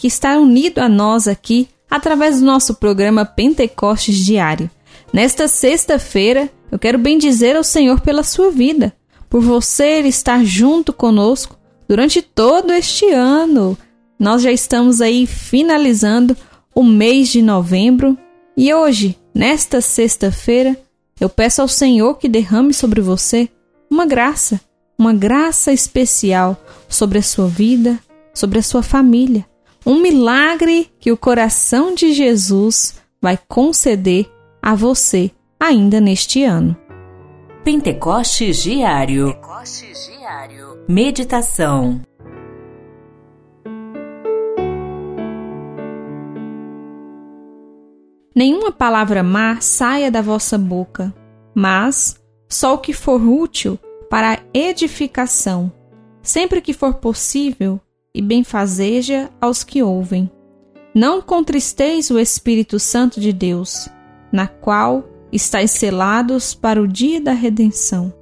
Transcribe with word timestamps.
que 0.00 0.06
está 0.06 0.38
unido 0.38 0.78
a 0.78 0.88
nós 0.88 1.28
aqui 1.28 1.68
através 1.90 2.40
do 2.40 2.46
nosso 2.46 2.72
programa 2.76 3.26
Pentecostes 3.26 4.16
Diário. 4.16 4.70
Nesta 5.12 5.46
sexta-feira, 5.46 6.48
eu 6.72 6.78
quero 6.78 6.96
bendizer 6.96 7.54
ao 7.54 7.62
Senhor 7.62 8.00
pela 8.00 8.22
sua 8.22 8.50
vida, 8.50 8.94
por 9.28 9.42
você 9.42 10.00
estar 10.00 10.42
junto 10.42 10.90
conosco 10.90 11.58
durante 11.86 12.22
todo 12.22 12.72
este 12.72 13.10
ano. 13.10 13.76
Nós 14.18 14.40
já 14.40 14.50
estamos 14.50 15.02
aí 15.02 15.26
finalizando 15.26 16.34
o 16.74 16.82
mês 16.82 17.28
de 17.28 17.42
novembro 17.42 18.16
e 18.56 18.72
hoje, 18.72 19.18
nesta 19.34 19.82
sexta-feira, 19.82 20.80
eu 21.20 21.28
peço 21.28 21.60
ao 21.60 21.68
Senhor 21.68 22.14
que 22.14 22.26
derrame 22.26 22.72
sobre 22.72 23.02
você 23.02 23.50
uma 23.90 24.06
graça, 24.06 24.62
uma 24.96 25.12
graça 25.12 25.74
especial 25.74 26.56
sobre 26.88 27.18
a 27.18 27.22
sua 27.22 27.48
vida, 27.48 27.98
sobre 28.32 28.60
a 28.60 28.62
sua 28.62 28.82
família 28.82 29.44
um 29.84 30.00
milagre 30.00 30.90
que 30.98 31.10
o 31.10 31.16
coração 31.16 31.94
de 31.94 32.12
Jesus 32.12 33.00
vai 33.20 33.38
conceder 33.48 34.30
a 34.62 34.74
você 34.74 35.30
ainda 35.58 36.00
neste 36.00 36.42
ano. 36.44 36.76
Pentecostes 37.64 38.62
Diário. 38.62 39.34
Pentecostes 39.34 40.10
Diário. 40.10 40.84
Meditação. 40.88 42.00
Nenhuma 48.34 48.72
palavra 48.72 49.22
má 49.22 49.60
saia 49.60 50.10
da 50.10 50.22
vossa 50.22 50.56
boca, 50.56 51.14
mas 51.54 52.18
só 52.48 52.74
o 52.74 52.78
que 52.78 52.92
for 52.92 53.20
útil 53.20 53.78
para 54.08 54.34
a 54.34 54.38
edificação, 54.54 55.70
sempre 56.22 56.60
que 56.60 56.72
for 56.72 56.94
possível, 56.94 57.80
e 58.14 58.20
benfazeja 58.20 59.30
aos 59.40 59.62
que 59.62 59.82
ouvem. 59.82 60.30
Não 60.94 61.22
contristeis 61.22 62.10
o 62.10 62.18
Espírito 62.18 62.78
Santo 62.78 63.20
de 63.20 63.32
Deus, 63.32 63.88
na 64.32 64.46
qual 64.46 65.08
estáis 65.32 65.70
selados 65.70 66.54
para 66.54 66.82
o 66.82 66.88
dia 66.88 67.20
da 67.20 67.32
redenção. 67.32 68.12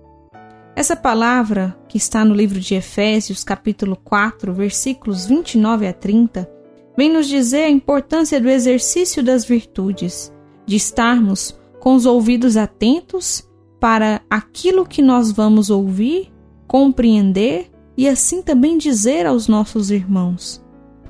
Essa 0.77 0.95
palavra, 0.95 1.77
que 1.89 1.97
está 1.97 2.25
no 2.25 2.35
livro 2.35 2.61
de 2.61 2.75
Efésios, 2.75 3.43
capítulo 3.43 3.97
4, 3.97 4.53
versículos 4.53 5.27
29 5.27 5.89
a 5.89 5.93
30, 5.93 6.49
vem 6.97 7.11
nos 7.11 7.27
dizer 7.27 7.65
a 7.65 7.71
importância 7.71 8.41
do 8.41 8.49
exercício 8.49 9.23
das 9.23 9.45
virtudes, 9.45 10.33
de 10.67 10.77
estarmos 10.77 11.59
com 11.81 11.95
os 11.95 12.07
ouvidos 12.07 12.57
atentos 12.57 13.49
para 13.81 14.21
aquilo 14.29 14.87
que 14.87 15.01
nós 15.01 15.33
vamos 15.33 15.71
ouvir, 15.71 16.33
compreender 16.67 17.71
e 17.99 18.09
assim 18.09 18.41
também 18.41 18.79
dizer 18.79 19.27
aos 19.27 19.49
nossos 19.49 19.91
irmãos, 19.91 20.65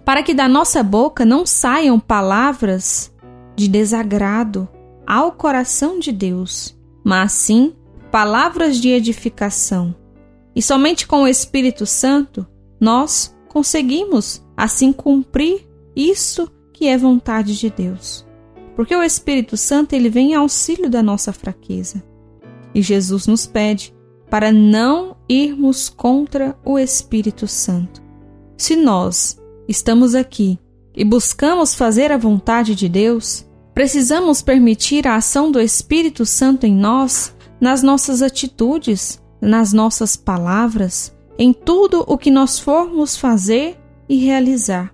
para 0.06 0.22
que 0.22 0.33
da 0.33 0.48
nossa 0.48 0.83
boca 0.83 1.22
não 1.22 1.44
saiam 1.44 2.00
palavras 2.00 3.14
de 3.55 3.69
desagrado 3.69 4.67
ao 5.06 5.33
coração 5.33 5.98
de 5.98 6.11
Deus, 6.11 6.75
mas 7.04 7.32
sim 7.32 7.75
palavras 8.10 8.78
de 8.78 8.88
edificação. 8.88 9.94
E 10.56 10.62
somente 10.62 11.06
com 11.06 11.25
o 11.25 11.28
Espírito 11.28 11.84
Santo 11.84 12.47
nós 12.81 13.37
conseguimos 13.50 14.43
assim 14.56 14.91
cumprir 14.91 15.69
isso 15.94 16.50
que 16.72 16.87
é 16.87 16.97
vontade 16.97 17.59
de 17.59 17.69
Deus. 17.69 18.27
Porque 18.75 18.97
o 18.97 19.03
Espírito 19.03 19.59
Santo 19.59 19.93
ele 19.93 20.09
vem 20.09 20.32
em 20.32 20.37
auxílio 20.37 20.88
da 20.88 21.03
nossa 21.03 21.34
fraqueza. 21.34 22.03
E 22.75 22.81
Jesus 22.81 23.27
nos 23.27 23.47
pede 23.47 23.94
para 24.31 24.50
não 24.50 25.18
irmos 25.28 25.89
contra 25.89 26.59
o 26.65 26.78
Espírito 26.78 27.47
Santo. 27.47 28.03
Se 28.56 28.75
nós 28.75 29.39
estamos 29.69 30.15
aqui 30.15 30.59
e 30.97 31.05
buscamos 31.05 31.75
fazer 31.75 32.11
a 32.11 32.16
vontade 32.16 32.75
de 32.75 32.89
Deus, 32.89 33.47
precisamos 33.75 34.41
permitir 34.41 35.06
a 35.06 35.16
ação 35.16 35.53
do 35.53 35.61
Espírito 35.61 36.25
Santo 36.25 36.66
em 36.66 36.75
nós, 36.75 37.37
nas 37.61 37.83
nossas 37.83 38.22
atitudes, 38.22 39.22
nas 39.41 39.72
nossas 39.72 40.16
palavras, 40.16 41.15
em 41.39 41.53
tudo 41.53 42.05
o 42.06 42.16
que 42.16 42.31
nós 42.31 42.59
formos 42.59 43.16
fazer 43.16 43.78
e 44.09 44.16
realizar, 44.16 44.93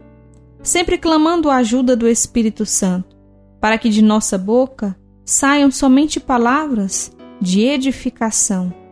sempre 0.62 0.98
clamando 0.98 1.48
a 1.48 1.56
ajuda 1.56 1.96
do 1.96 2.08
Espírito 2.08 2.66
Santo, 2.66 3.16
para 3.60 3.78
que 3.78 3.88
de 3.88 4.02
nossa 4.02 4.36
boca 4.36 4.96
saiam 5.24 5.70
somente 5.70 6.20
palavras 6.20 7.16
de 7.40 7.62
edificação 7.62 8.83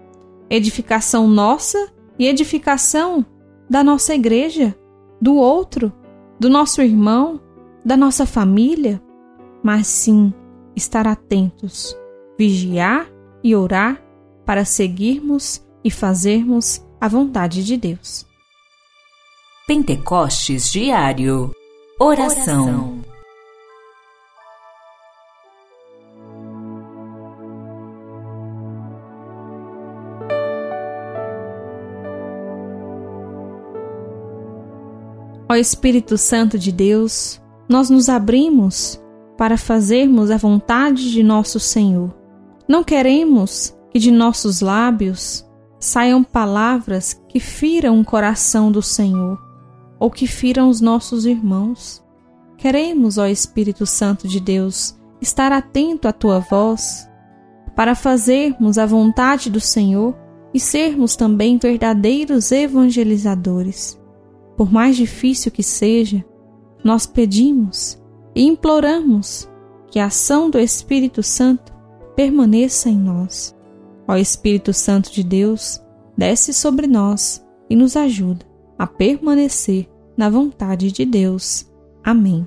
edificação 0.53 1.27
nossa 1.27 1.91
e 2.19 2.27
edificação 2.27 3.25
da 3.71 3.83
nossa 3.83 4.15
igreja, 4.15 4.77
do 5.19 5.35
outro, 5.35 5.91
do 6.39 6.51
nosso 6.51 6.83
irmão, 6.83 7.41
da 7.83 7.97
nossa 7.97 8.27
família, 8.27 9.03
mas 9.63 9.87
sim 9.87 10.33
estar 10.77 11.07
atentos, 11.09 11.97
vigiar 12.39 13.11
e 13.43 13.57
orar 13.57 14.03
para 14.45 14.65
seguirmos 14.65 15.67
e 15.83 15.91
fazermos 15.91 16.85
a 17.01 17.09
vontade 17.09 17.65
de 17.65 17.79
Deus. 17.79 18.27
Pentecostes 19.67 20.71
Diário 20.71 21.51
Oração. 21.99 22.65
Oração. 22.65 23.02
Ó 35.53 35.55
Espírito 35.55 36.17
Santo 36.17 36.59
de 36.59 36.73
Deus, 36.73 37.39
nós 37.69 37.91
nos 37.91 38.09
abrimos 38.09 38.99
para 39.37 39.59
fazermos 39.59 40.31
a 40.31 40.39
vontade 40.39 41.11
de 41.11 41.23
nosso 41.23 41.61
Senhor. 41.61 42.17
Não 42.67 42.83
queremos 42.83 43.77
que 43.91 43.99
de 43.99 44.11
nossos 44.11 44.63
lábios 44.63 45.47
saiam 45.79 46.25
palavras 46.25 47.23
que 47.29 47.39
firam 47.39 48.01
o 48.01 48.05
coração 48.05 48.73
do 48.73 48.81
Senhor 48.81 49.39
ou 50.01 50.11
que 50.11 50.27
firam 50.27 50.71
os 50.71 50.81
nossos 50.81 51.27
irmãos. 51.27 52.03
Queremos, 52.57 53.19
ó 53.19 53.27
Espírito 53.27 53.85
Santo 53.85 54.27
de 54.27 54.41
Deus, 54.41 54.99
estar 55.21 55.53
atento 55.53 56.09
à 56.09 56.15
tua 56.15 56.39
voz 56.39 57.07
para 57.77 57.95
fazermos 57.95 58.79
a 58.79 58.87
vontade 58.87 59.51
do 59.51 59.61
Senhor 59.61 60.17
e 60.55 60.59
sermos 60.59 61.15
também 61.15 61.59
verdadeiros 61.59 62.51
evangelizadores. 62.53 64.01
Por 64.57 64.73
mais 64.73 64.97
difícil 64.97 65.51
que 65.51 65.63
seja, 65.63 66.25
nós 66.85 67.07
pedimos 67.07 68.01
e 68.35 68.43
imploramos 68.43 69.49
que 69.91 69.99
a 69.99 70.07
ação 70.07 70.51
do 70.51 70.59
Espírito 70.59 71.23
Santo 71.23 71.73
permaneça 72.17 72.89
em 72.89 72.99
nós. 72.99 73.55
Ó 74.07 74.17
Espírito 74.17 74.73
Santo 74.73 75.13
de 75.13 75.23
Deus, 75.23 75.81
desce 76.17 76.53
sobre 76.53 76.87
nós 76.87 77.45
e 77.69 77.77
nos 77.77 77.97
ajuda 77.97 78.45
a 78.79 78.87
permanecer 78.87 79.89
na 80.17 80.29
vontade 80.29 80.91
de 80.91 81.05
Deus. 81.05 81.71
Amém. 82.05 82.47